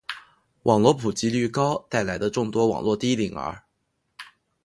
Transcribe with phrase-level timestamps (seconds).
[0.63, 3.65] 网络普及率高带来的众多网络低龄儿